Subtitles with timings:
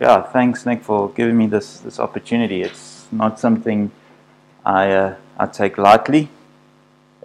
[0.00, 2.62] yeah, thanks, Nick, for giving me this, this opportunity.
[2.62, 3.90] It's not something
[4.64, 6.30] I, uh, I take lightly.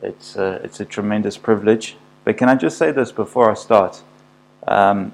[0.01, 1.95] It's, uh, it's a tremendous privilege.
[2.25, 4.03] But can I just say this before I start?
[4.67, 5.13] Um,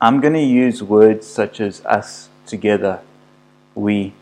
[0.00, 3.00] I'm going to use words such as us, together,
[3.74, 4.12] we,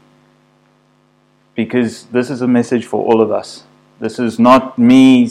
[1.54, 3.64] because this is a message for all of us.
[4.00, 5.30] This is not me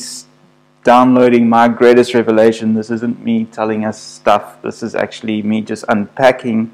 [0.83, 2.75] downloading my greatest revelation.
[2.75, 4.61] This isn't me telling us stuff.
[4.61, 6.71] This is actually me just unpacking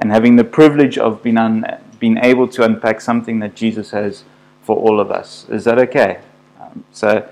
[0.00, 1.64] and having the privilege of being, un,
[1.98, 4.24] being able to unpack something that Jesus has
[4.62, 5.46] for all of us.
[5.48, 6.20] Is that okay?
[6.60, 7.28] Um, so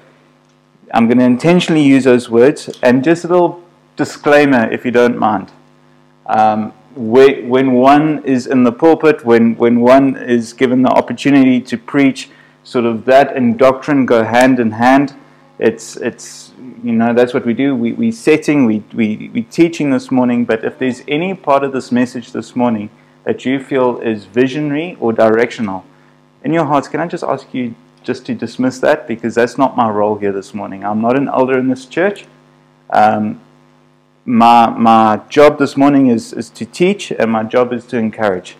[0.92, 3.62] I'm going to intentionally use those words and just a little
[3.96, 5.50] disclaimer if you don't mind.
[6.26, 11.78] Um, when one is in the pulpit, when, when one is given the opportunity to
[11.78, 12.28] preach,
[12.64, 15.14] sort of that and doctrine go hand in hand.
[15.58, 16.47] It's, it's
[16.82, 17.74] you know, that's what we do.
[17.74, 21.72] We, we setting, we, we, we teaching this morning, but if there's any part of
[21.72, 22.90] this message this morning
[23.24, 25.84] that you feel is visionary or directional,
[26.44, 29.06] in your hearts, can I just ask you just to dismiss that?
[29.08, 30.84] Because that's not my role here this morning.
[30.84, 32.26] I'm not an elder in this church.
[32.90, 33.40] Um,
[34.24, 38.56] my, my job this morning is, is to teach, and my job is to encourage.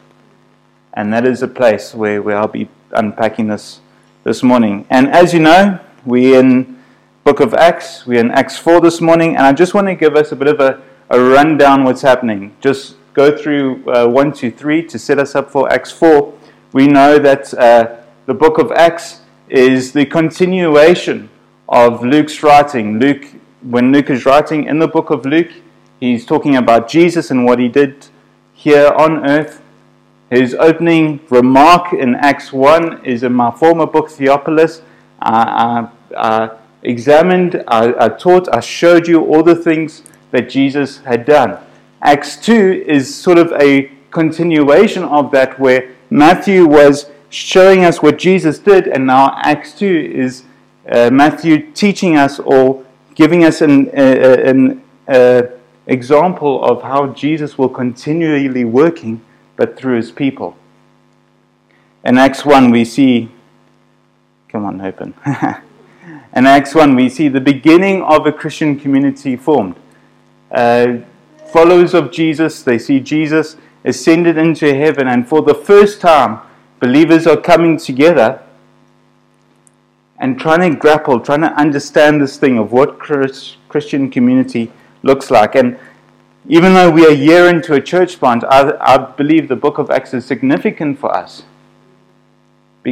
[0.93, 3.81] And that is a place where, where I'll be unpacking this
[4.25, 4.87] this morning.
[4.91, 6.78] And as you know, we're in
[7.29, 8.07] book of Acts.
[8.07, 10.49] We're in Acts 4 this morning, and I just want to give us a bit
[10.49, 12.57] of a, a rundown what's happening.
[12.63, 16.33] Just go through uh, 1, 2, 3 to set us up for Acts 4.
[16.73, 21.29] We know that uh, the book of Acts is the continuation
[21.69, 22.99] of Luke's writing.
[22.99, 23.27] Luke,
[23.61, 25.53] when Luke is writing in the book of Luke,
[26.01, 28.07] he's talking about Jesus and what he did
[28.55, 29.61] here on earth.
[30.31, 34.81] His opening remark in Acts 1 is in my former book, Theophilus.
[35.21, 41.25] Uh, uh, examined, I, I taught, I showed you all the things that Jesus had
[41.25, 41.59] done.
[42.03, 48.19] Acts 2 is sort of a continuation of that, where Matthew was showing us what
[48.19, 50.45] Jesus did, and now Acts 2 is
[50.91, 52.85] uh, Matthew teaching us or
[53.15, 55.43] giving us an, uh, an uh,
[55.87, 59.21] example of how Jesus will continually working,
[59.57, 60.57] but through his people.
[62.05, 63.29] In Acts 1, we see,
[64.49, 65.15] come on, open.
[66.37, 69.77] In Acts 1, we see the beginning of a Christian community formed.
[70.51, 70.99] Uh,
[71.51, 76.41] followers of Jesus, they see Jesus ascended into heaven, and for the first time,
[76.81, 78.43] believers are coming together
[80.19, 84.71] and trying to grapple, trying to understand this thing of what Christian community
[85.03, 85.55] looks like.
[85.55, 85.79] And
[86.47, 89.91] even though we are year into a church plant, I, I believe the book of
[89.91, 91.45] Acts is significant for us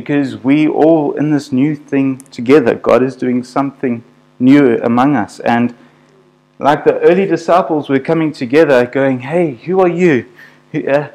[0.00, 2.74] because we all in this new thing together.
[2.74, 4.04] God is doing something
[4.38, 5.40] new among us.
[5.40, 5.74] And
[6.58, 10.26] like the early disciples, we're coming together going, hey, who are you?
[10.74, 11.08] Uh,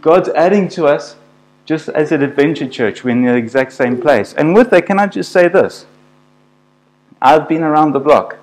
[0.00, 1.16] God's adding to us
[1.64, 3.02] just as an adventure church.
[3.02, 4.34] We're in the exact same place.
[4.34, 5.84] And with that, can I just say this?
[7.20, 8.38] I've been around the block.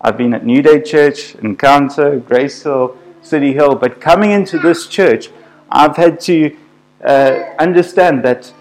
[0.00, 4.86] I've been at New Day Church, Encounter, Grace Hill, City Hill, but coming into this
[4.86, 5.30] church,
[5.68, 6.56] I've had to
[7.04, 8.52] uh, understand that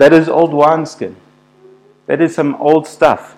[0.00, 1.14] that is old wineskin.
[2.06, 3.36] That is some old stuff.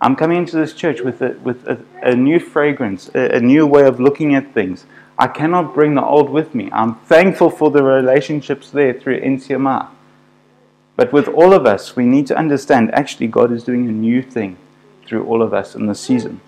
[0.00, 3.66] I'm coming into this church with a, with a, a new fragrance, a, a new
[3.66, 4.86] way of looking at things.
[5.18, 6.70] I cannot bring the old with me.
[6.72, 9.88] I'm thankful for the relationships there through NCMI.
[10.96, 14.22] But with all of us, we need to understand actually God is doing a new
[14.22, 14.56] thing
[15.06, 16.40] through all of us in this season.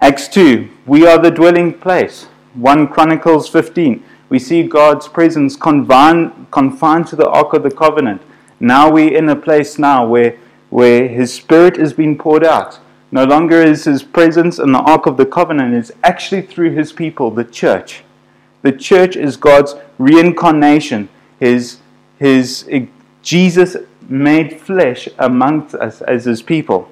[0.00, 2.26] Acts 2, we are the dwelling place.
[2.54, 4.02] 1 Chronicles 15,
[4.34, 8.20] we see God's presence confined, confined to the Ark of the Covenant.
[8.58, 10.36] Now we're in a place now where,
[10.70, 12.80] where His Spirit is being poured out.
[13.12, 16.92] No longer is His presence in the Ark of the Covenant, it's actually through His
[16.92, 18.02] people, the church.
[18.62, 21.08] The church is God's reincarnation,
[21.38, 21.78] His,
[22.18, 22.68] his
[23.22, 23.76] Jesus
[24.08, 26.90] made flesh amongst us as His people.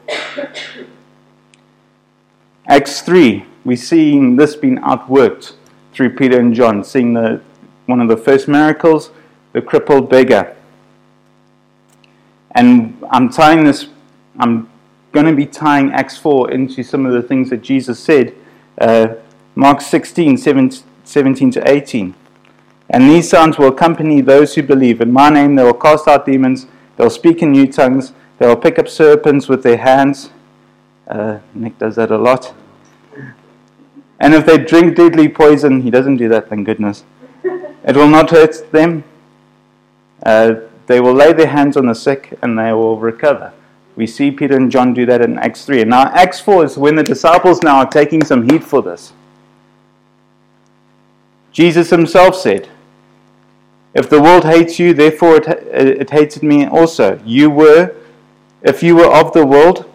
[2.68, 5.54] Acts 3, we're seeing this being outworked
[5.92, 7.40] through Peter and John, seeing the,
[7.86, 9.10] one of the first miracles,
[9.52, 10.56] the crippled beggar.
[12.52, 13.88] And I'm tying this,
[14.38, 14.68] I'm
[15.12, 18.34] going to be tying Acts 4 into some of the things that Jesus said.
[18.80, 19.14] Uh,
[19.54, 22.14] Mark 16, 17 to 18.
[22.90, 25.00] And these signs will accompany those who believe.
[25.00, 28.56] In my name they will cast out demons, they'll speak in new tongues, they will
[28.56, 30.30] pick up serpents with their hands.
[31.06, 32.54] Uh, Nick does that a lot.
[34.22, 37.02] And if they drink deadly poison, he doesn't do that, thank goodness.
[37.42, 39.02] It will not hurt them.
[40.24, 40.54] Uh,
[40.86, 43.52] they will lay their hands on the sick and they will recover.
[43.96, 45.80] We see Peter and John do that in Acts 3.
[45.80, 49.12] And now, Acts 4 is when the disciples now are taking some heat for this.
[51.50, 52.68] Jesus himself said,
[53.92, 57.20] If the world hates you, therefore it, it hated me also.
[57.26, 57.92] You were,
[58.62, 59.91] if you were of the world,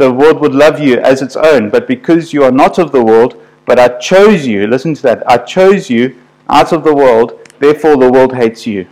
[0.00, 1.68] the world would love you as its own.
[1.68, 5.30] But because you are not of the world, but I chose you, listen to that,
[5.30, 6.16] I chose you
[6.48, 8.88] out of the world, therefore the world hates you.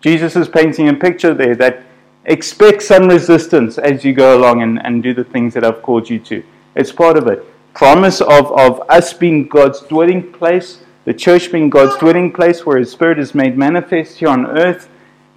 [0.00, 1.82] Jesus is painting a picture there that
[2.24, 6.08] expect some resistance as you go along and, and do the things that I've called
[6.08, 6.42] you to.
[6.74, 7.44] It's part of it.
[7.74, 12.78] Promise of, of us being God's dwelling place, the church being God's dwelling place where
[12.78, 14.88] His Spirit is made manifest here on earth,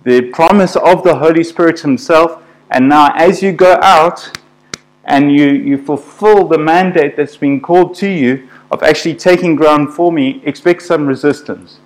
[0.05, 2.41] the promise of the Holy Spirit Himself.
[2.71, 4.37] And now, as you go out
[5.07, 9.94] and you, you fulfill the mandate that's been called to you of actually taking ground
[9.94, 11.80] for me, expect some resistance.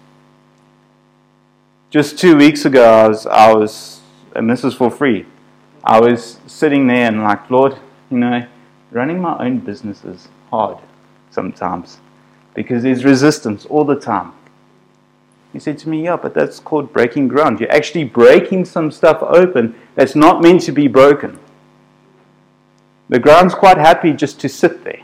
[1.92, 4.02] Just two weeks ago, I was, I was,
[4.36, 5.26] and this is for free,
[5.84, 7.78] I was sitting there and like, Lord,
[8.10, 8.48] you know,
[8.92, 10.80] running my own business is hard
[11.30, 12.00] sometimes
[12.56, 14.34] because there's resistance all the time.
[15.54, 17.60] He said to me, Yeah, but that's called breaking ground.
[17.60, 21.40] You're actually breaking some stuff open that's not meant to be broken.
[23.12, 25.02] The ground's quite happy just to sit there.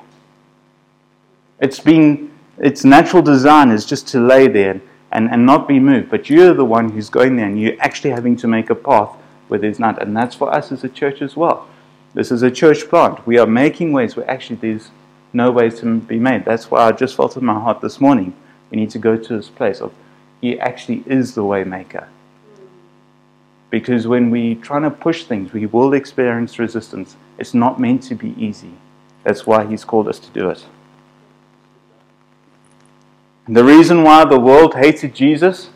[1.59, 4.79] It's been its natural design is just to lay there
[5.11, 6.09] and, and not be moved.
[6.09, 9.13] But you're the one who's going there and you're actually having to make a path
[9.49, 10.01] where there's not.
[10.01, 11.67] And that's for us as a church as well.
[12.13, 13.27] This is a church plant.
[13.27, 14.89] We are making ways where actually there's
[15.33, 16.45] no ways to be made.
[16.45, 18.33] That's why I just felt in my heart this morning
[18.71, 19.93] we need to go to this place of
[20.39, 22.07] He actually is the way maker.
[23.69, 27.17] Because when we trying to push things, we will experience resistance.
[27.37, 28.71] It's not meant to be easy.
[29.23, 30.65] That's why He's called us to do it.
[33.47, 35.69] The reason why the world hated Jesus,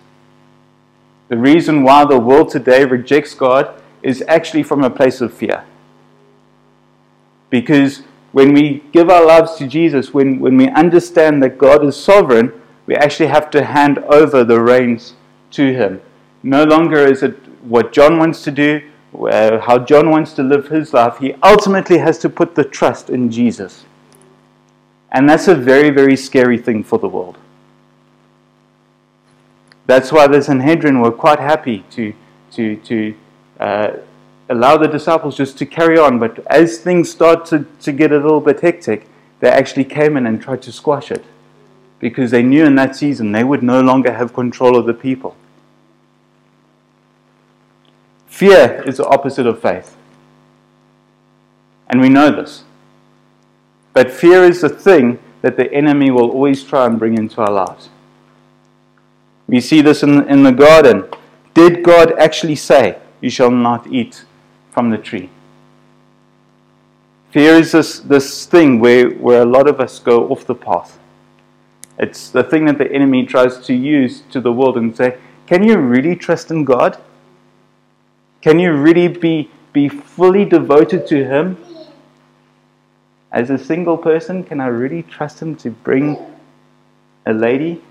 [1.30, 5.64] the reason why the world today rejects God, is actually from a place of fear.
[7.50, 11.96] Because when we give our lives to Jesus, when, when we understand that God is
[11.96, 12.52] sovereign,
[12.88, 15.14] we actually have to hand over the reins
[15.52, 16.02] to Him.
[16.44, 18.82] No longer is it what John wants to do,
[19.14, 21.18] how John wants to live his life.
[21.18, 23.86] He ultimately has to put the trust in Jesus.
[25.12, 27.38] And that's a very, very scary thing for the world.
[29.86, 32.14] That's why the Sanhedrin were quite happy to,
[32.52, 33.16] to, to
[33.60, 33.92] uh,
[34.50, 36.18] allow the disciples just to carry on.
[36.18, 39.08] But as things started to, to get a little bit hectic,
[39.42, 41.26] they actually came in and tried to squash it
[42.00, 45.36] because they knew in that season they would no longer have control of the people.
[48.32, 49.96] Fear is the opposite of faith.
[51.90, 52.64] And we know this.
[53.92, 57.52] But fear is the thing that the enemy will always try and bring into our
[57.52, 57.90] lives.
[59.48, 61.10] We see this in, in the garden.
[61.54, 64.24] Did God actually say, You shall not eat
[64.72, 65.30] from the tree?
[67.32, 70.98] Fear is this, this thing where, where a lot of us go off the path.
[72.00, 75.18] It's the thing that the enemy tries to use to the world and say,
[75.48, 76.98] Can you really trust in God?
[78.42, 81.58] Can you really be, be fully devoted to Him?
[83.32, 86.18] As a single person, can I really trust Him to bring
[87.26, 87.82] a lady?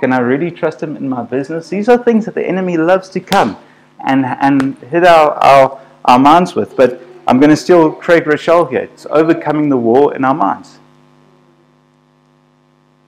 [0.00, 1.68] Can I really trust Him in my business?
[1.68, 3.56] These are things that the enemy loves to come
[4.04, 6.76] and, and hit our, our, our minds with.
[6.76, 8.82] But I'm going to steal Craig Groeschel here.
[8.92, 10.78] It's overcoming the war in our minds.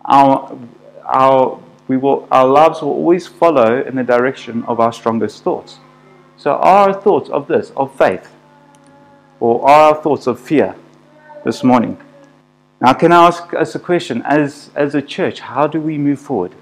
[0.05, 0.57] Our,
[1.05, 1.62] our
[1.93, 5.79] we will, our lives will always follow in the direction of our strongest thoughts.
[6.39, 8.33] So, are our thoughts of this, of faith,
[9.41, 10.75] or are our thoughts of fear
[11.45, 11.99] this morning?
[12.81, 14.23] Now, can I ask us a question?
[14.25, 16.55] As, as a church, how do we move forward?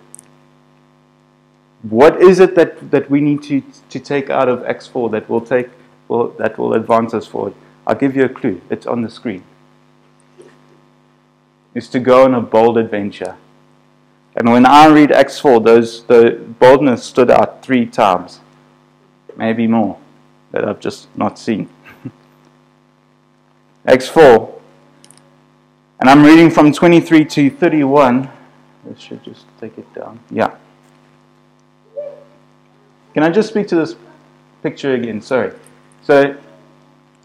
[1.82, 5.30] What is it that, that we need to, to take out of Acts 4 that
[5.30, 5.68] will, take,
[6.08, 7.54] will, that will advance us forward?
[7.86, 8.60] I'll give you a clue.
[8.68, 9.44] It's on the screen.
[11.72, 13.36] It's to go on a bold adventure.
[14.36, 18.40] And when I read Acts 4, those, the boldness stood out three times,
[19.36, 19.98] maybe more,
[20.52, 21.68] that I've just not seen.
[23.86, 24.60] Acts 4.
[26.00, 28.30] And I'm reading from 23 to 31.
[28.84, 30.20] This should just take it down.
[30.30, 30.56] Yeah.
[33.12, 33.96] Can I just speak to this
[34.62, 35.20] picture again?
[35.20, 35.52] Sorry.
[36.02, 36.36] So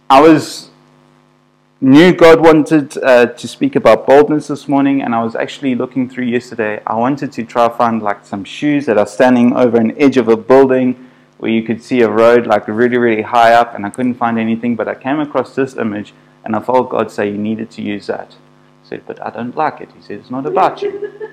[0.09, 0.69] I was
[1.81, 6.09] knew God wanted uh, to speak about boldness this morning, and I was actually looking
[6.09, 6.81] through yesterday.
[6.87, 10.29] I wanted to try find like some shoes that are standing over an edge of
[10.29, 13.89] a building where you could see a road like really, really high up, and I
[13.89, 14.75] couldn't find anything.
[14.75, 16.13] But I came across this image,
[16.45, 18.35] and I felt God say you needed to use that.
[18.85, 19.89] I said, but I don't like it.
[19.95, 21.11] He said, it's not about you.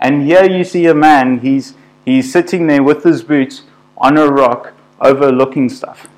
[0.00, 1.40] and here you see a man.
[1.40, 1.74] He's
[2.06, 3.64] he's sitting there with his boots
[3.98, 6.08] on a rock, overlooking stuff.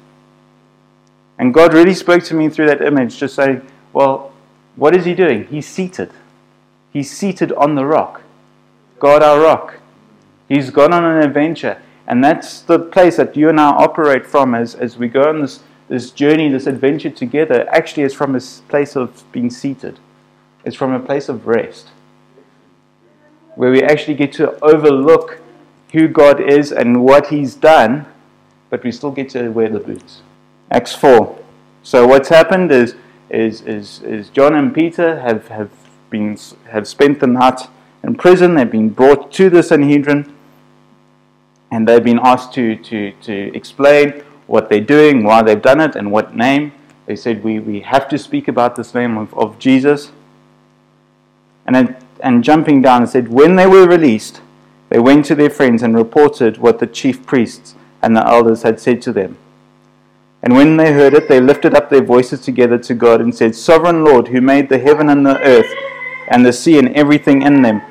[1.41, 4.31] And God really spoke to me through that image, just saying, well,
[4.77, 5.47] what is he doing?
[5.47, 6.11] He's seated.
[6.93, 8.21] He's seated on the rock.
[8.99, 9.79] God, our rock.
[10.51, 11.81] He's gone on an adventure.
[12.07, 15.41] And that's the place that you and I operate from as, as we go on
[15.41, 17.67] this, this journey, this adventure together.
[17.71, 19.99] Actually, it's from a place of being seated,
[20.67, 21.89] it's from a place of rest,
[23.55, 25.41] where we actually get to overlook
[25.93, 28.05] who God is and what He's done,
[28.69, 30.21] but we still get to wear the boots.
[30.71, 31.39] Acts 4.
[31.83, 32.95] So, what's happened is,
[33.29, 35.71] is, is, is John and Peter have, have,
[36.11, 37.63] been, have spent the night
[38.03, 40.35] in prison, they've been brought to the Sanhedrin
[41.71, 45.95] and they've been asked to, to, to explain what they're doing, why they've done it,
[45.95, 46.73] and what name.
[47.07, 50.13] They said, We, we have to speak about this name of, of Jesus.
[51.67, 54.41] And, then, and jumping down, and said, When they were released,
[54.89, 58.81] they went to their friends and reported what the chief priests and the elders had
[58.81, 59.37] said to them.
[60.43, 63.55] And when they heard it, they lifted up their voices together to God and said,
[63.55, 65.71] Sovereign Lord, who made the heaven and the earth
[66.29, 67.83] and the sea and everything in them,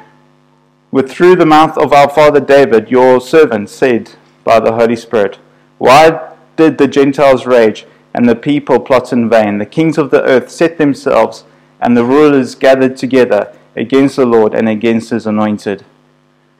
[0.91, 4.11] with through the mouth of our father David, your servant, said
[4.43, 5.37] by the Holy Spirit,
[5.77, 9.59] Why did the Gentiles rage and the people plot in vain?
[9.59, 11.43] The kings of the earth set themselves,
[11.79, 15.85] and the rulers gathered together against the Lord and against his anointed.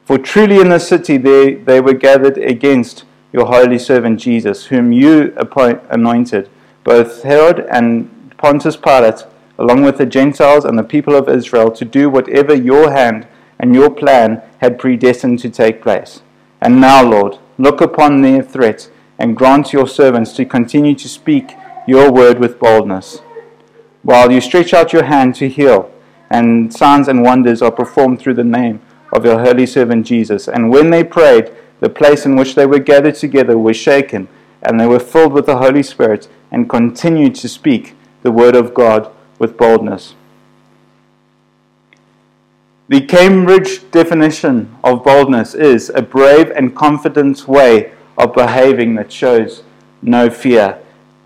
[0.05, 4.91] For truly in the city they, they were gathered against your holy servant Jesus, whom
[4.91, 5.33] you
[5.89, 6.49] anointed,
[6.83, 9.25] both Herod and Pontius Pilate,
[9.57, 13.27] along with the Gentiles and the people of Israel, to do whatever your hand
[13.59, 16.21] and your plan had predestined to take place.
[16.61, 21.51] And now, Lord, look upon their threats and grant your servants to continue to speak
[21.87, 23.21] your word with boldness.
[24.01, 25.91] While you stretch out your hand to heal,
[26.29, 28.79] and signs and wonders are performed through the name
[29.11, 30.47] of your holy servant Jesus.
[30.47, 34.27] And when they prayed, the place in which they were gathered together was shaken,
[34.61, 38.73] and they were filled with the Holy Spirit, and continued to speak the word of
[38.73, 40.15] God with boldness.
[42.89, 49.63] The Cambridge definition of boldness is a brave and confident way of behaving that shows
[50.01, 50.79] no fear.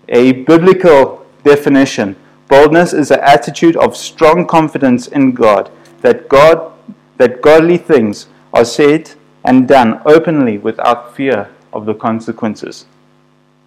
[0.08, 2.16] A biblical definition
[2.48, 5.70] boldness is an attitude of strong confidence in God
[6.02, 6.72] that God
[7.16, 9.12] that godly things are said
[9.44, 12.86] and done openly without fear of the consequences.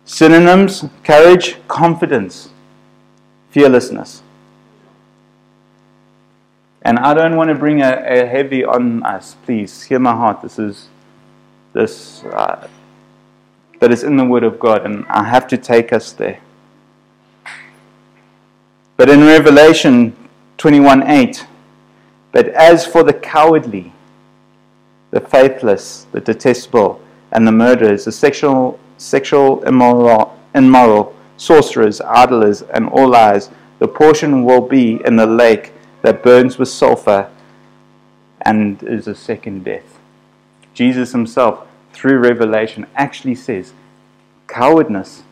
[0.06, 2.50] Synonyms courage, confidence,
[3.52, 4.24] fearlessness.
[6.82, 9.84] And I don't want to bring a, a heavy on us, please.
[9.84, 10.42] Hear my heart.
[10.42, 10.88] This is
[11.74, 12.68] this uh,
[13.80, 16.40] that is in the Word of God, and I have to take us there.
[18.96, 20.16] But in Revelation
[20.58, 21.46] 21 8,
[22.32, 23.92] but as for the cowardly,
[25.12, 32.90] the faithless, the detestable, and the murderers, the sexual, sexual immoral, immoral, sorcerers, idlers, and
[32.90, 33.50] all liars,
[33.80, 37.30] the portion will be in the lake that burns with sulfur
[38.42, 40.00] and is a second death.
[40.74, 43.74] Jesus himself, through revelation, actually says
[44.48, 45.24] cowardness,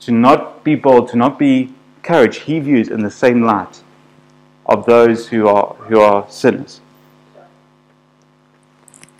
[0.00, 3.82] to not be bold, to not be courage, he views in the same light
[4.66, 6.80] of those who are, who are sinners.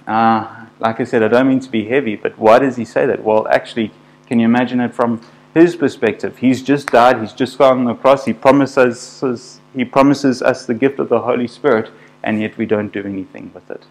[0.07, 3.07] Uh, like I said, I don't mean to be heavy, but why does he say
[3.07, 3.25] that?
[3.25, 3.91] Well, actually,
[4.27, 5.21] can you imagine it from
[5.57, 6.37] his perspective.
[6.37, 10.75] He's just died, he's just gone on the cross, he promises, he promises us the
[10.75, 11.91] gift of the Holy Spirit,
[12.23, 13.83] and yet we don't do anything with it.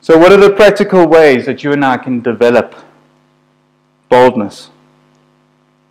[0.00, 2.74] So, what are the practical ways that you and I can develop
[4.08, 4.70] boldness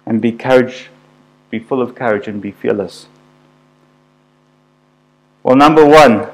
[0.07, 0.89] and be courage,
[1.51, 3.07] be full of courage and be fearless?
[5.43, 6.29] Well, number one,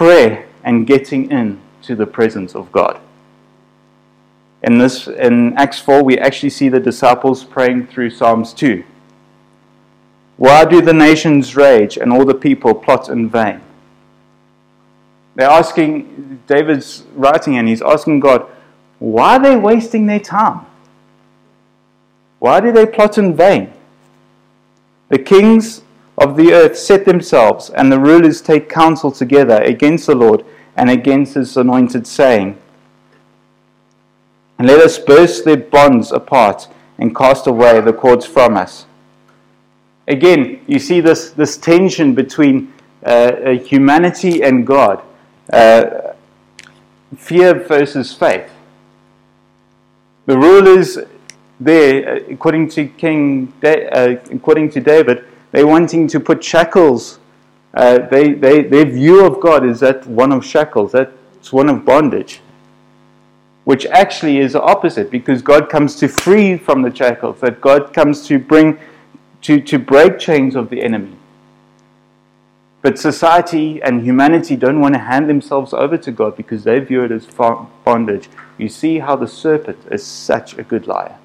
[0.00, 2.98] prayer and getting in to the presence of God.
[4.62, 8.82] In this in Acts 4 we actually see the disciples praying through Psalms 2.
[10.38, 13.60] Why do the nations rage and all the people plot in vain?
[15.34, 18.46] They're asking David's writing and he's asking God,
[19.00, 20.64] why are they wasting their time?
[22.38, 23.70] Why do they plot in vain?
[25.10, 25.82] The kings
[26.20, 30.44] of the earth set themselves, and the rulers take counsel together against the Lord
[30.76, 32.58] and against his anointed, saying,
[34.58, 38.84] and let us burst their bonds apart and cast away the cords from us.
[40.06, 42.70] Again, you see this, this tension between
[43.04, 45.02] uh, uh, humanity and God,
[45.50, 46.12] uh,
[47.16, 48.50] fear versus faith.
[50.26, 50.98] The rulers
[51.58, 57.18] there, according to King, da- uh, according to David, they're wanting to put shackles.
[57.74, 61.84] Uh, they, they, their view of God is that one of shackles, that's one of
[61.84, 62.40] bondage
[63.64, 67.92] which actually is the opposite because God comes to free from the shackles, that God
[67.92, 68.78] comes to bring,
[69.42, 71.16] to, to break chains of the enemy.
[72.82, 77.04] But society and humanity don't want to hand themselves over to God because they view
[77.04, 77.26] it as
[77.84, 78.28] bondage.
[78.56, 81.18] You see how the serpent is such a good liar.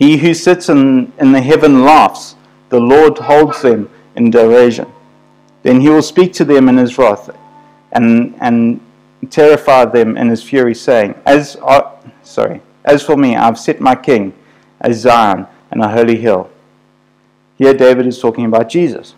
[0.00, 2.34] He who sits in, in the heaven laughs,
[2.70, 4.90] the Lord holds them in derision.
[5.62, 7.28] Then he will speak to them in his wrath
[7.92, 8.80] and, and
[9.28, 13.94] terrify them in his fury, saying, As uh, sorry, as for me, I've set my
[13.94, 14.32] king
[14.80, 16.48] as Zion and a holy hill.
[17.58, 19.14] Here David is talking about Jesus.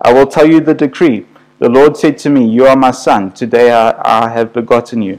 [0.00, 1.26] I will tell you the decree.
[1.58, 3.32] The Lord said to me, You are my son.
[3.32, 5.18] Today I, I have begotten you.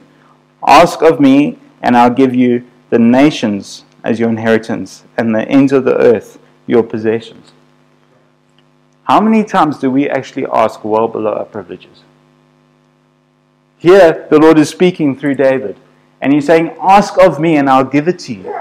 [0.66, 5.72] Ask of me, and I'll give you the nations as your inheritance, and the ends
[5.72, 7.52] of the earth your possessions.
[9.04, 12.04] How many times do we actually ask well below our privileges?
[13.78, 15.76] Here, the Lord is speaking through David,
[16.22, 18.56] and he's saying, Ask of me, and I'll give it to you.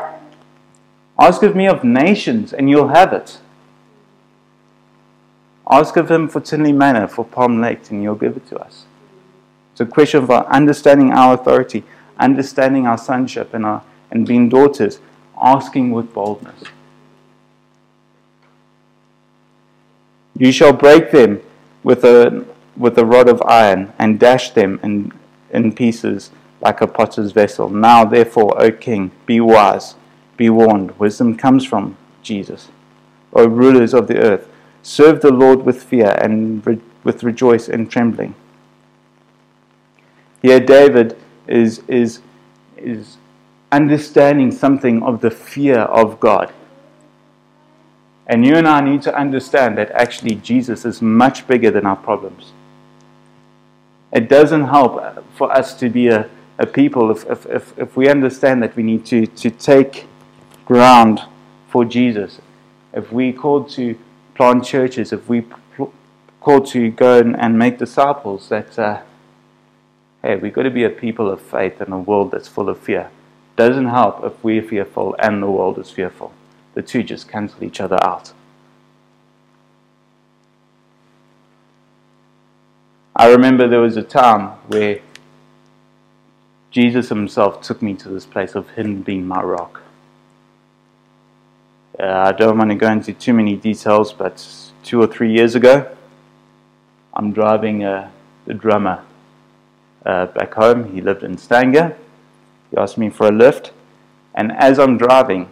[1.19, 3.39] Ask of me of nations, and you'll have it.
[5.71, 8.87] Ask of Him for Tinley Manor, for Palm Lake, and He'll give it to us.
[9.73, 11.85] It's a question of understanding our authority,
[12.19, 14.99] understanding our sonship, and, our, and being daughters,
[15.41, 16.65] asking with boldness.
[20.37, 21.41] You shall break them
[21.83, 25.13] with a, with a rod of iron, and dash them in,
[25.51, 26.31] in pieces
[26.61, 27.69] like a potter's vessel.
[27.69, 29.97] Now, therefore, O King, be wise,
[30.37, 30.99] be warned.
[30.99, 32.69] Wisdom comes from Jesus.
[33.33, 34.49] O rulers of the earth,
[34.83, 38.35] Serve the Lord with fear and re- with rejoice and trembling.
[40.43, 41.17] Here, David
[41.47, 42.21] is, is,
[42.77, 43.19] is
[43.73, 46.53] understanding something of the fear of God.
[48.27, 51.97] And you and I need to understand that actually Jesus is much bigger than our
[51.97, 52.53] problems.
[54.13, 58.09] It doesn't help for us to be a, a people if, if, if, if we
[58.09, 60.07] understand that we need to, to take
[60.65, 61.23] ground
[61.69, 62.41] for Jesus.
[62.93, 63.97] If we called to
[64.35, 65.45] plant churches, if we
[66.41, 69.03] called to go and, and make disciples, that, uh,
[70.23, 72.79] hey, we've got to be a people of faith in a world that's full of
[72.79, 73.11] fear.
[73.61, 76.33] Doesn't help if we're fearful and the world is fearful.
[76.73, 78.33] The two just cancel each other out.
[83.15, 85.01] I remember there was a time where
[86.71, 89.83] Jesus himself took me to this place of Him being my rock.
[91.99, 94.43] Uh, I don't want to go into too many details, but
[94.83, 95.95] two or three years ago,
[97.13, 98.11] I'm driving uh,
[98.47, 99.05] the drummer
[100.07, 100.95] uh, back home.
[100.95, 101.99] He lived in Stanger.
[102.71, 103.73] He asked me for a lift,
[104.35, 105.49] and as I'm driving,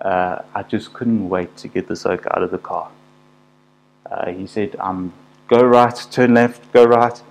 [0.00, 2.90] uh, I just couldn't wait to get this oak out of the car.
[4.10, 5.12] Uh, he said, um,
[5.48, 7.22] Go right, turn left, go right.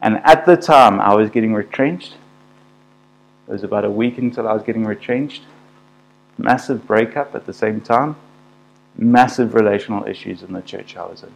[0.00, 2.16] And at the time, I was getting retrenched.
[3.46, 5.42] It was about a week until I was getting retrenched
[6.38, 8.16] massive breakup at the same time,
[8.96, 11.32] massive relational issues in the church I was in.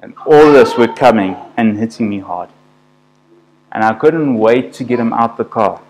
[0.00, 2.50] And all of this were coming and hitting me hard.
[3.72, 5.80] And I couldn't wait to get him out the car.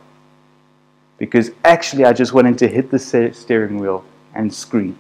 [1.17, 4.99] Because actually, I just wanted to hit the steering wheel and scream.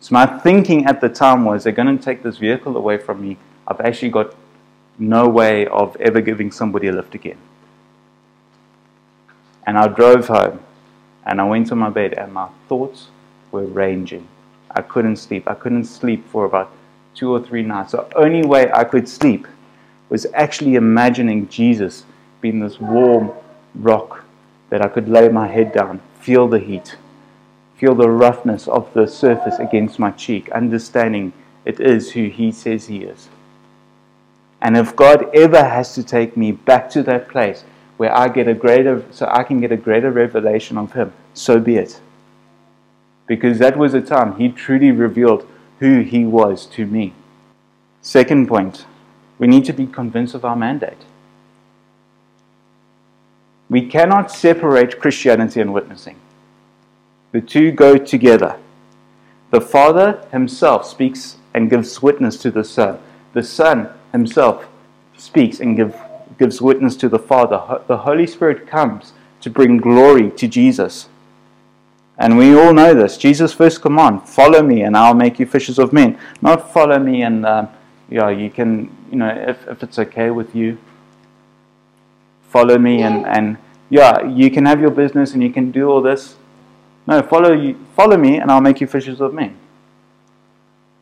[0.00, 3.20] So, my thinking at the time was they're going to take this vehicle away from
[3.20, 3.36] me.
[3.66, 4.34] I've actually got
[4.98, 7.38] no way of ever giving somebody a lift again.
[9.66, 10.60] And I drove home
[11.28, 13.08] and I went to my bed, and my thoughts
[13.52, 14.26] were ranging.
[14.70, 15.46] I couldn't sleep.
[15.46, 16.72] I couldn't sleep for about
[17.14, 17.92] two or three nights.
[17.92, 19.46] The only way I could sleep
[20.08, 22.04] was actually imagining Jesus
[22.40, 23.32] being this warm
[23.74, 24.24] rock
[24.70, 26.96] that I could lay my head down, feel the heat,
[27.76, 31.32] feel the roughness of the surface against my cheek, understanding
[31.64, 33.28] it is who He says He is.
[34.60, 37.64] And if God ever has to take me back to that place
[37.96, 41.60] where I get a greater, so I can get a greater revelation of Him, so
[41.60, 42.00] be it.
[43.26, 47.12] Because that was a time He truly revealed who He was to me.
[48.02, 48.86] Second point,
[49.38, 51.04] we need to be convinced of our mandate.
[53.70, 56.16] We cannot separate Christianity and witnessing.
[57.32, 58.58] The two go together.
[59.50, 62.98] The Father Himself speaks and gives witness to the Son.
[63.34, 64.66] The Son Himself
[65.16, 65.94] speaks and gives
[66.38, 67.82] gives witness to the Father.
[67.86, 71.08] The Holy Spirit comes to bring glory to Jesus.
[72.16, 73.16] And we all know this.
[73.16, 76.18] Jesus' first command, follow me and I'll make you fishers of men.
[76.40, 77.68] Not follow me and, um,
[78.08, 80.78] yeah, you can, you know, if, if it's okay with you,
[82.48, 83.56] follow me and, and,
[83.90, 86.36] yeah, you can have your business and you can do all this.
[87.06, 89.56] No, follow, you, follow me and I'll make you fishers of men.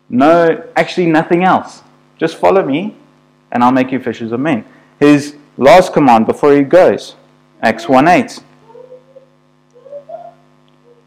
[0.09, 1.83] No, actually nothing else.
[2.17, 2.95] Just follow me
[3.51, 4.65] and I'll make you fishers of men.
[5.01, 7.17] His last command before he goes,
[7.61, 8.41] Acts 1 8.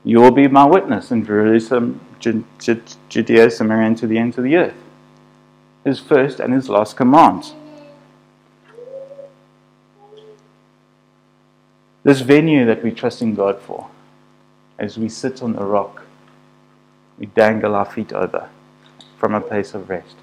[0.03, 4.55] You will be my witness in Jerusalem, Judea, Samaria, and to the ends of the
[4.55, 4.73] earth.
[5.89, 7.55] His first and his last commands.
[12.03, 13.87] This venue that we trust in God for,
[14.77, 16.03] as we sit on the rock,
[17.17, 18.49] we dangle our feet over
[19.17, 20.15] from a place of rest.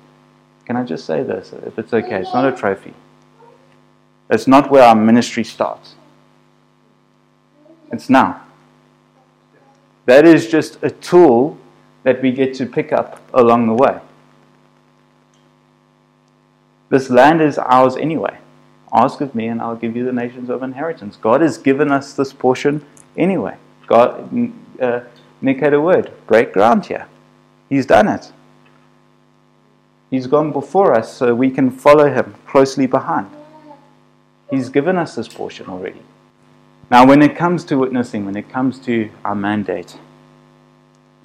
[0.67, 2.21] Can I just say this, if it's okay?
[2.21, 2.95] It's not a trophy.
[4.31, 5.97] It's not where our ministry starts.
[7.91, 8.41] It's now.
[10.05, 11.59] That is just a tool
[12.05, 13.99] that we get to pick up along the way.
[16.89, 18.39] This land is ours anyway.
[18.93, 21.17] Ask of me, and I'll give you the nations of inheritance.
[21.17, 22.85] God has given us this portion
[23.17, 23.57] anyway.
[23.87, 25.01] God, uh,
[25.41, 27.07] Nick had a word break ground here.
[27.69, 28.33] He's done it.
[30.11, 33.29] He's gone before us so we can follow him closely behind.
[34.51, 36.01] He's given us this portion already.
[36.91, 39.99] Now, when it comes to witnessing, when it comes to our mandate,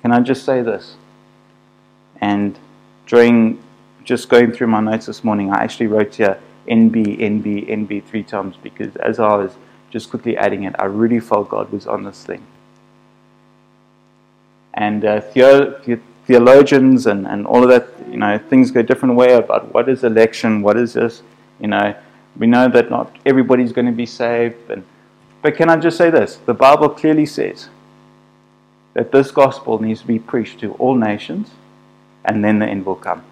[0.02, 0.95] can I just say this?
[2.19, 2.58] And
[3.06, 3.62] during
[4.03, 8.23] just going through my notes this morning, I actually wrote here NB, NB, NB three
[8.23, 9.55] times because as I was
[9.89, 12.45] just quickly adding it, I really felt God was on this thing.
[14.73, 19.33] And uh, theologians and, and all of that, you know, things go a different way
[19.33, 21.23] about what is election, what is this,
[21.59, 21.95] you know.
[22.37, 24.69] We know that not everybody's going to be saved.
[24.69, 24.85] And,
[25.41, 26.37] but can I just say this?
[26.37, 27.67] The Bible clearly says
[28.93, 31.49] that this gospel needs to be preached to all nations,
[32.23, 33.23] and then the end will come.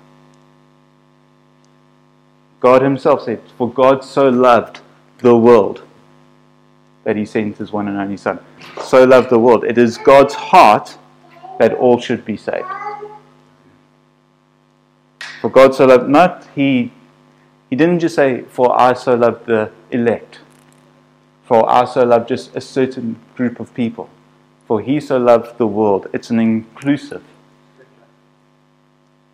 [2.59, 4.81] God Himself said, For God so loved
[5.19, 5.83] the world
[7.03, 8.39] that He sent His one and only Son.
[8.83, 9.63] So loved the world.
[9.63, 10.97] It is God's heart
[11.59, 12.65] that all should be saved.
[15.41, 16.91] For God so loved, not He,
[17.69, 20.39] He didn't just say, For I so loved the elect.
[21.45, 24.09] For I so loved just a certain group of people.
[24.67, 26.07] For He so loved the world.
[26.13, 27.23] It's an inclusive.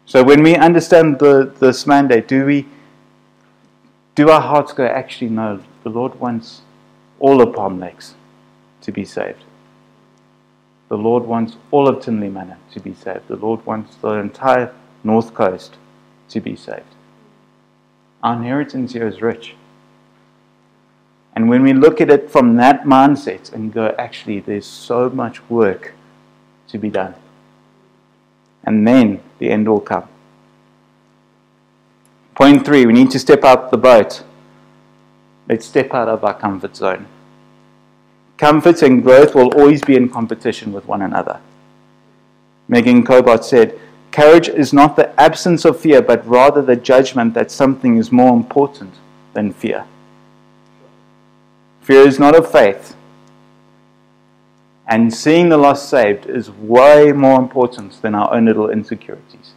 [0.05, 2.67] So when we understand the, this mandate, do we
[4.15, 6.61] do our hearts go, actually, no, the Lord wants
[7.19, 8.15] all of Palm Lakes
[8.81, 9.43] to be saved.
[10.87, 13.27] The Lord wants all of Tinley Manor to be saved.
[13.27, 14.73] The Lord wants the entire
[15.03, 15.75] North Coast
[16.29, 16.95] to be saved.
[18.23, 19.55] Our inheritance here is rich.
[21.35, 25.47] And when we look at it from that mindset and go, actually, there's so much
[25.49, 25.93] work
[26.69, 27.15] to be done.
[28.63, 30.07] And then the end will come.
[32.45, 34.21] Point three, we need to step out the boat.
[35.49, 37.07] Let's step out of our comfort zone.
[38.37, 41.39] Comfort and growth will always be in competition with one another.
[42.67, 43.79] Meg Cabot said,
[44.11, 48.35] Courage is not the absence of fear, but rather the judgment that something is more
[48.35, 48.93] important
[49.33, 49.85] than fear.
[51.81, 52.95] Fear is not of faith.
[54.87, 59.53] And seeing the lost saved is way more important than our own little insecurities.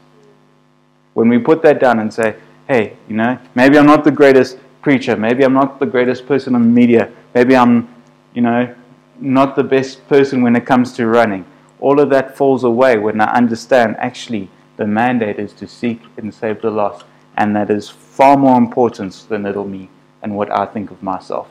[1.13, 2.37] When we put that down and say,
[2.69, 6.55] hey, you know, maybe I'm not the greatest preacher, maybe I'm not the greatest person
[6.55, 7.89] on media, maybe I'm,
[8.35, 8.75] you know,
[9.19, 11.45] not the best person when it comes to running.
[11.81, 16.33] All of that falls away when I understand actually the mandate is to seek and
[16.33, 19.89] save the lost, and that is far more important than little me
[20.23, 21.49] and what I think of myself.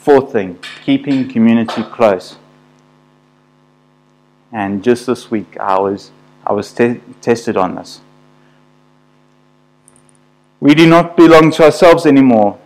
[0.00, 2.36] Fourth thing, keeping community close.
[4.52, 6.10] And just this week, I was
[6.50, 8.00] I was te- tested on this.
[10.58, 12.58] We do not belong to ourselves anymore.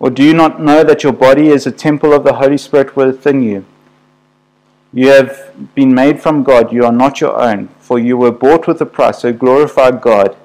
[0.00, 2.96] Or do you not know that your body is a temple of the Holy Spirit
[2.96, 3.64] within you?
[4.92, 6.72] You have been made from God.
[6.72, 9.20] You are not your own, for you were bought with a price.
[9.20, 10.36] So glorify God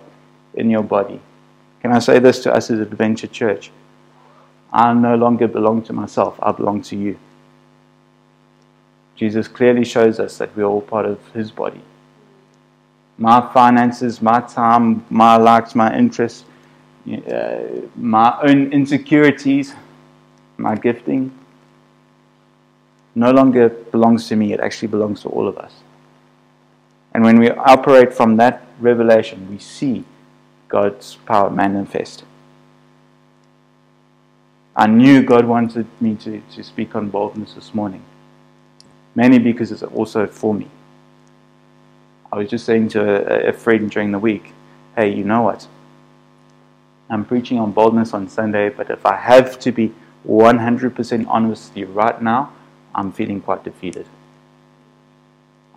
[0.53, 1.19] in your body.
[1.81, 3.71] Can I say this to us as Adventure Church?
[4.71, 7.17] I no longer belong to myself, I belong to you.
[9.15, 11.81] Jesus clearly shows us that we're all part of his body
[13.19, 16.45] my finances, my time, my likes, my interests,
[17.27, 17.59] uh,
[17.95, 19.75] my own insecurities,
[20.57, 21.37] my gifting,
[23.15, 24.53] no longer belongs to me.
[24.53, 25.73] It actually belongs to all of us.
[27.13, 30.05] And when we operate from that revelation, we see
[30.69, 32.23] God's power manifest.
[34.75, 38.01] I knew God wanted me to, to speak on boldness this morning,
[39.13, 40.69] mainly because it's also for me.
[42.31, 44.53] I was just saying to a, a friend during the week,
[44.95, 45.67] hey, you know what?
[47.09, 49.93] I'm preaching on boldness on Sunday, but if I have to be
[50.27, 52.53] 100% honest with you right now,
[52.93, 54.05] I'm feeling quite defeated.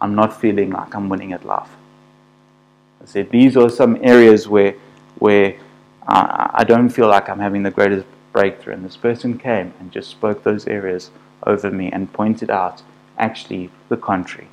[0.00, 1.70] I'm not feeling like I'm winning at life.
[3.02, 4.74] I said, These are some areas where,
[5.18, 5.56] where
[6.06, 8.74] uh, I don't feel like I'm having the greatest breakthrough.
[8.74, 11.10] And this person came and just spoke those areas
[11.46, 12.82] over me and pointed out
[13.18, 14.48] actually the contrary.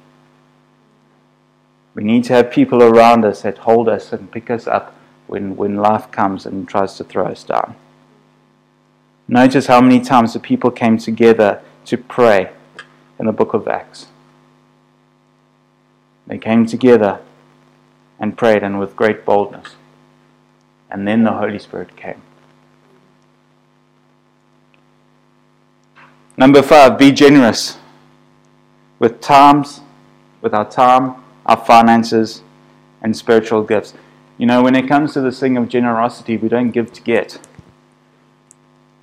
[1.95, 4.95] We need to have people around us that hold us and pick us up
[5.27, 7.75] when, when life comes and tries to throw us down.
[9.27, 12.51] Notice how many times the people came together to pray
[13.19, 14.07] in the book of Acts.
[16.25, 17.19] They came together
[18.19, 19.75] and prayed, and with great boldness.
[20.91, 22.21] And then the Holy Spirit came.
[26.37, 27.77] Number five, be generous
[28.97, 29.81] with times,
[30.41, 31.18] with our time,
[31.49, 32.43] our finances,
[33.01, 33.95] and spiritual gifts.
[34.37, 37.39] You know, when it comes to this thing of generosity, we don't give to get.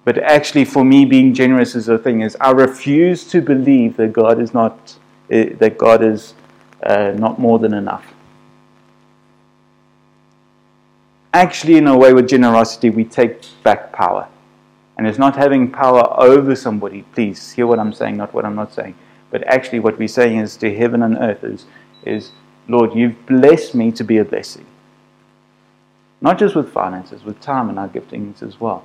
[0.05, 4.13] But actually, for me, being generous is the thing is I refuse to believe that
[4.13, 4.97] God is not
[5.29, 6.35] eh, that God is
[6.85, 8.07] uh, not more than enough.
[11.35, 14.29] Actually, in a way, with generosity, we take back power.
[14.97, 17.03] And it's not having power over somebody.
[17.13, 18.95] Please hear what I'm saying, not what I'm not saying.
[19.31, 21.67] But actually, what we're saying is to heaven and earth is,
[22.07, 22.33] is
[22.69, 24.67] Lord, you've blessed me to be a blessing.
[26.21, 28.85] Not just with finances, with time and our giftings as well.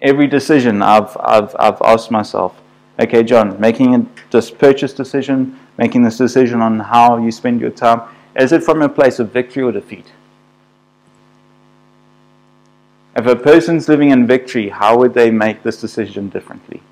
[0.00, 2.60] Every decision I've, I've, I've asked myself,
[2.98, 7.70] okay, John, making a, this purchase decision, making this decision on how you spend your
[7.70, 8.02] time,
[8.36, 10.06] is it from a place of victory or defeat?
[13.16, 16.82] If a person's living in victory, how would they make this decision differently?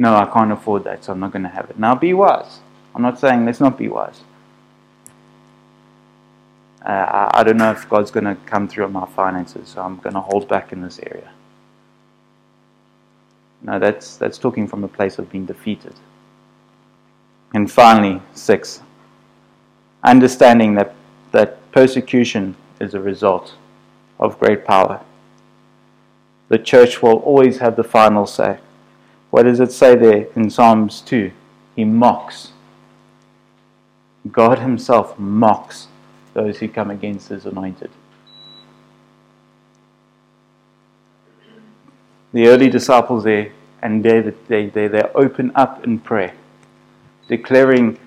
[0.00, 1.78] No, I can't afford that, so I'm not going to have it.
[1.78, 2.60] Now, be wise.
[2.94, 4.22] I'm not saying let's not be wise.
[6.82, 9.82] Uh, I, I don't know if God's going to come through on my finances, so
[9.82, 11.30] I'm going to hold back in this area.
[13.60, 15.92] No, that's, that's talking from a place of being defeated.
[17.52, 18.80] And finally, six,
[20.02, 20.94] understanding that,
[21.32, 23.54] that persecution is a result
[24.18, 25.02] of great power.
[26.48, 28.60] The church will always have the final say.
[29.30, 31.30] What does it say there in Psalms 2?
[31.76, 32.52] He mocks.
[34.30, 35.88] God Himself mocks
[36.34, 37.90] those who come against His anointed.
[42.32, 46.34] The early disciples there and David, they, they, they open up in prayer,
[47.28, 47.98] declaring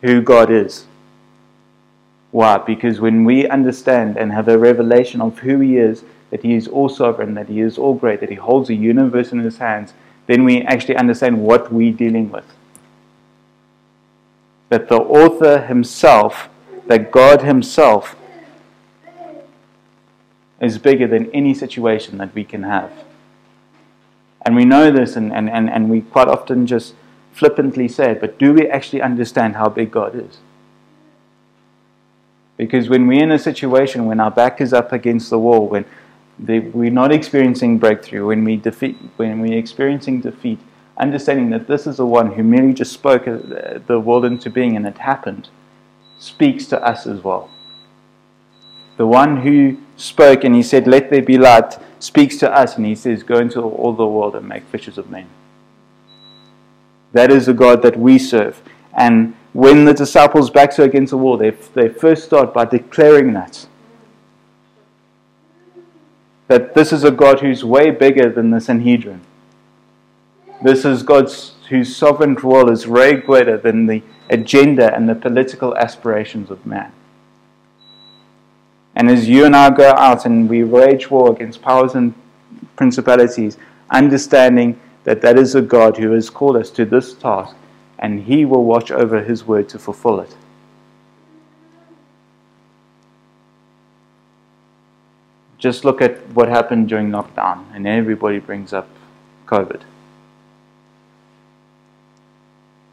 [0.00, 0.86] who God is
[2.30, 2.58] why?
[2.58, 6.68] Because when we understand and have a revelation of who He is, that He is
[6.68, 9.94] all sovereign, that He is all great, that He holds the universe in His hands,
[10.30, 12.44] then we actually understand what we're dealing with.
[14.68, 16.48] That the author Himself,
[16.86, 18.14] that God Himself,
[20.60, 22.92] is bigger than any situation that we can have.
[24.46, 26.94] And we know this, and, and, and, and we quite often just
[27.32, 30.38] flippantly say it, but do we actually understand how big God is?
[32.56, 35.84] Because when we're in a situation when our back is up against the wall, when
[36.42, 40.58] the, we're not experiencing breakthrough, when, we defeat, when we're experiencing defeat,
[40.96, 44.76] understanding that this is the one who merely just spoke uh, the world into being
[44.76, 45.48] and it happened,
[46.18, 47.50] speaks to us as well.
[48.96, 52.84] The one who spoke and he said, Let there be light, speaks to us and
[52.84, 55.28] he says, Go into all the world and make fishers of men.
[57.12, 58.62] That is the God that we serve.
[58.92, 63.32] And when the disciples' backs are against the wall, they, they first start by declaring
[63.32, 63.66] that.
[66.50, 69.20] That this is a God who's way bigger than the Sanhedrin.
[70.60, 75.76] This is God's whose sovereign rule is way greater than the agenda and the political
[75.76, 76.90] aspirations of man.
[78.96, 82.14] And as you and I go out and we wage war against powers and
[82.74, 83.56] principalities,
[83.88, 87.54] understanding that that is a God who has called us to this task
[88.00, 90.34] and he will watch over his word to fulfill it.
[95.60, 98.88] Just look at what happened during lockdown, and everybody brings up
[99.46, 99.82] COVID.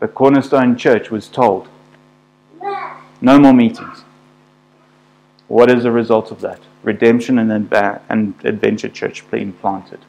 [0.01, 1.69] The Cornerstone Church was told
[3.21, 4.03] no more meetings.
[5.47, 6.59] What is the result of that?
[6.83, 9.99] Redemption and, Adventure Church being planted.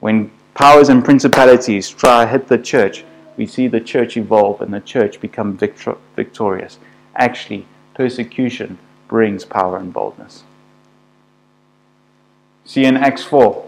[0.00, 3.02] When powers and principalities try to hit the church,
[3.38, 6.78] we see the church evolve and the church become victor- victorious.
[7.16, 10.44] Actually, persecution brings power and boldness.
[12.66, 13.64] See in Acts 4.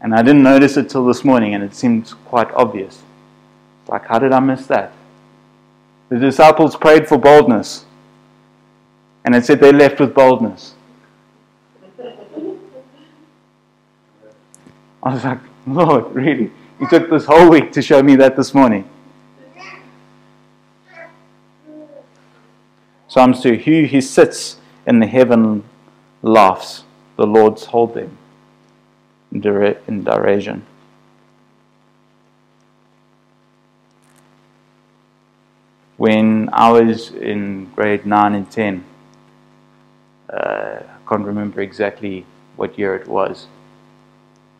[0.00, 3.02] And I didn't notice it till this morning, and it seems quite obvious.
[3.88, 4.92] Like, how did I miss that?
[6.10, 7.86] The disciples prayed for boldness,
[9.24, 10.74] and it said they left with boldness.
[15.02, 16.50] I was like, Lord, really?
[16.80, 18.88] You took this whole week to show me that this morning.
[23.08, 25.64] Psalms 2 Who he sits in the heaven
[26.24, 26.84] laughs,
[27.16, 28.16] the Lord's hold them
[29.30, 30.64] in derision.
[35.96, 38.84] When I was in grade 9 and 10,
[40.32, 42.24] uh, I can't remember exactly
[42.56, 43.46] what year it was,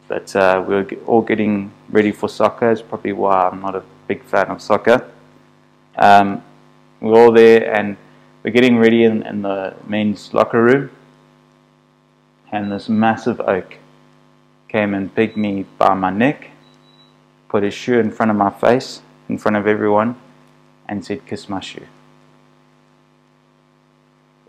[0.06, 2.70] but uh, we were all getting ready for soccer.
[2.70, 5.10] It's probably why I'm not a big fan of soccer.
[5.96, 6.42] Um,
[7.00, 7.96] we we're all there and
[8.42, 10.90] we're getting ready in, in the men's locker room,
[12.54, 13.78] and this massive oak
[14.68, 16.50] came and picked me by my neck,
[17.48, 20.14] put his shoe in front of my face, in front of everyone,
[20.88, 21.88] and said, Kiss my shoe.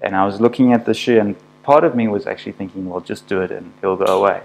[0.04, 3.02] And I was looking at the shoe, and part of me was actually thinking, Well,
[3.02, 4.44] just do it and he'll go away.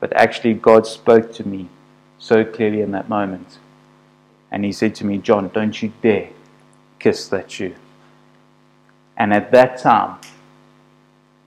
[0.00, 1.68] But actually, God spoke to me
[2.18, 3.58] so clearly in that moment.
[4.50, 6.30] And He said to me, John, don't you dare
[6.98, 7.76] kiss that shoe.
[9.16, 10.18] And at that time,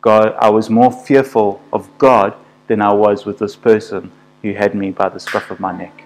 [0.01, 2.33] God, I was more fearful of God
[2.67, 6.03] than I was with this person who had me by the scruff of my neck.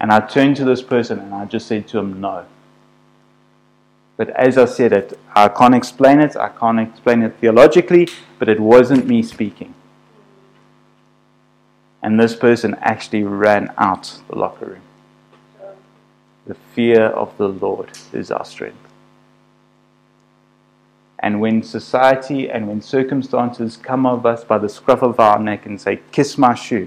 [0.00, 2.44] And I turned to this person and I just said to him, No.
[4.16, 8.08] But as I said it, I can't explain it, I can't explain it theologically,
[8.38, 9.74] but it wasn't me speaking.
[12.02, 14.82] And this person actually ran out the locker room.
[16.46, 18.83] The fear of the Lord is our strength.
[21.24, 25.64] And when society and when circumstances come of us by the scruff of our neck
[25.64, 26.86] and say, Kiss my shoe,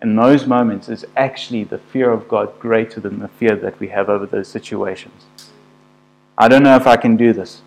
[0.00, 3.88] in those moments is actually the fear of God greater than the fear that we
[3.88, 5.26] have over those situations.
[6.38, 7.60] I don't know if I can do this.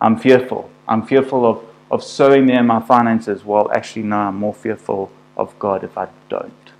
[0.00, 0.70] I'm fearful.
[0.88, 3.44] I'm fearful of, of sowing there my finances.
[3.44, 6.72] Well, actually, no, I'm more fearful of God if I don't.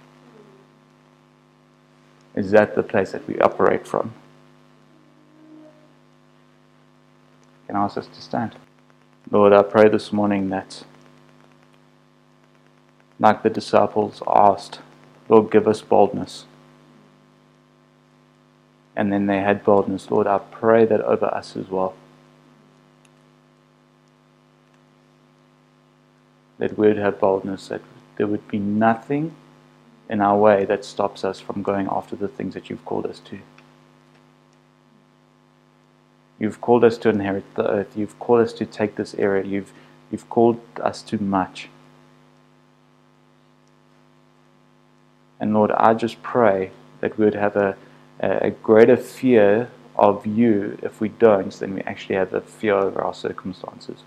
[2.35, 4.15] Is that the place that we operate from?
[7.73, 8.55] Can ask us to stand?
[9.31, 10.85] Lord, I pray this morning that
[13.19, 14.81] like the disciples asked,
[15.27, 16.45] Lord, give us boldness.
[18.95, 20.11] And then they had boldness.
[20.11, 21.95] Lord, I pray that over us as well.
[26.59, 27.81] That we would have boldness, that
[28.19, 29.35] there would be nothing
[30.11, 33.19] in our way that stops us from going after the things that you've called us
[33.21, 33.39] to.
[36.43, 37.97] You've called us to inherit the earth.
[37.97, 39.45] You've called us to take this area.
[39.45, 39.73] You've,
[40.11, 41.69] you've called us to much.
[45.39, 47.77] And Lord, I just pray that we would have a,
[48.19, 53.01] a greater fear of you if we don't than we actually have a fear over
[53.01, 54.01] our circumstances.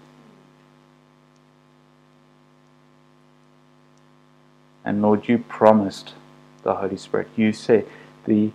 [4.84, 6.16] And Lord, you promised
[6.64, 7.30] the Holy Spirit.
[7.38, 7.88] You said
[8.26, 8.52] the,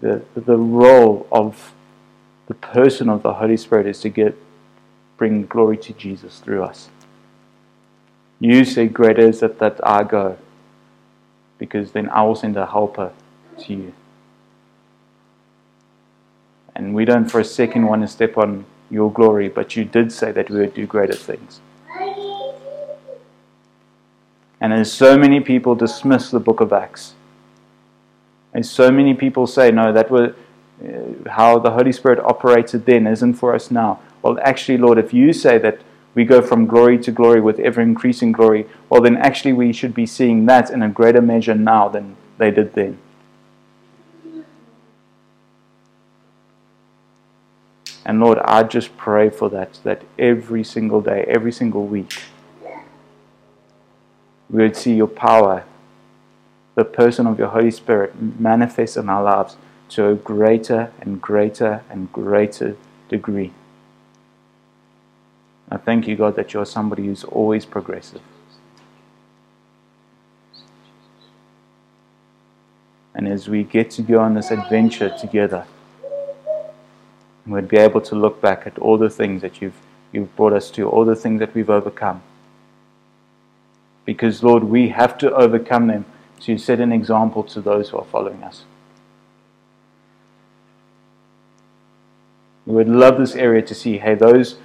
[0.00, 1.74] the, the role of
[2.48, 4.36] the person of the Holy Spirit is to get
[5.18, 6.88] bring glory to Jesus through us.
[8.40, 10.38] You say, Greater is it that I go
[11.58, 13.12] because then I will send a helper
[13.58, 13.92] to you.
[16.74, 20.12] And we don't for a second want to step on your glory, but you did
[20.12, 21.60] say that we would do greater things.
[24.60, 27.14] And as so many people dismiss the book of Acts,
[28.54, 30.32] and so many people say, no, that was
[30.80, 34.00] uh, how the Holy Spirit operated then isn't for us now.
[34.22, 35.80] Well, actually, Lord, if you say that
[36.14, 39.94] we go from glory to glory with ever increasing glory, well, then actually we should
[39.94, 42.98] be seeing that in a greater measure now than they did then.
[48.04, 52.22] And Lord, I just pray for that, that every single day, every single week,
[54.48, 55.64] we would see your power,
[56.74, 59.56] the person of your Holy Spirit manifest in our lives
[59.90, 62.76] to a greater and greater and greater
[63.08, 63.52] degree.
[65.70, 68.22] I thank you, God, that you're somebody who's always progressive.
[73.14, 75.66] And as we get to go on this adventure together,
[77.46, 79.74] we'd be able to look back at all the things that you've,
[80.12, 82.22] you've brought us to, all the things that we've overcome.
[84.04, 86.04] Because, Lord, we have to overcome them
[86.40, 88.62] to set an example to those who are following us.
[92.68, 94.58] We would love this area to see, hey, those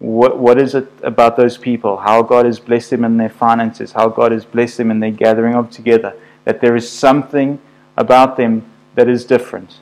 [0.00, 1.96] what, what is it about those people?
[1.96, 5.10] How God has blessed them in their finances, how God has blessed them in their
[5.10, 7.58] gathering of together, that there is something
[7.96, 8.64] about them
[8.96, 9.78] that is different.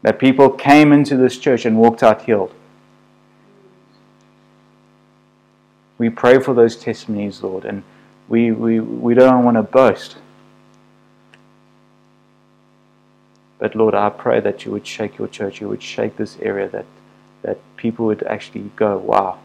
[0.00, 2.54] That people came into this church and walked out healed.
[5.98, 7.82] We pray for those testimonies, Lord, and
[8.26, 10.16] we, we, we don't want to boast.
[13.60, 16.66] But Lord, I pray that you would shake your church, you would shake this area,
[16.70, 16.86] that,
[17.42, 19.38] that people would actually go, wow,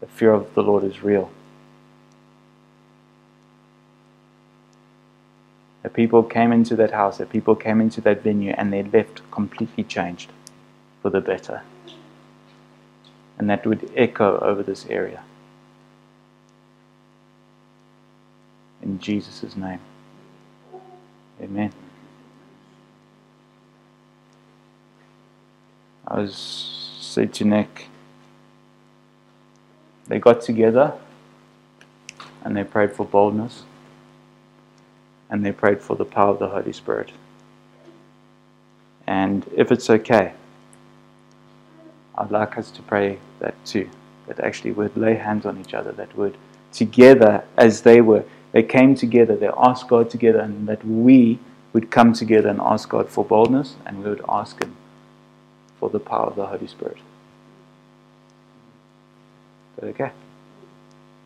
[0.00, 1.30] the fear of the Lord is real.
[5.84, 9.22] That people came into that house, that people came into that venue, and they left
[9.30, 10.32] completely changed
[11.00, 11.62] for the better.
[13.38, 15.22] And that would echo over this area.
[18.82, 19.80] In Jesus' name.
[21.40, 21.72] Amen.
[26.06, 26.36] I was
[27.00, 27.88] said to Nick,
[30.08, 30.94] they got together
[32.44, 33.62] and they prayed for boldness
[35.30, 37.12] and they prayed for the power of the Holy Spirit.
[39.06, 40.34] And if it's okay,
[42.16, 43.88] I'd like us to pray that too.
[44.26, 46.36] That actually would lay hands on each other, that would
[46.72, 51.38] together, as they were, they came together, they asked God together, and that we
[51.72, 54.76] would come together and ask God for boldness, and we would ask Him
[55.82, 56.98] for the power of the Holy Spirit.
[59.82, 60.12] Okay?